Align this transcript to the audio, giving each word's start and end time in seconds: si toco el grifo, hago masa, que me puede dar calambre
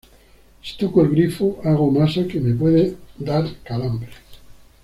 si 0.63 0.77
toco 0.79 1.03
el 1.03 1.11
grifo, 1.11 1.61
hago 1.63 1.91
masa, 1.91 2.25
que 2.27 2.39
me 2.41 2.55
puede 2.55 2.97
dar 3.19 3.45
calambre 3.63 4.09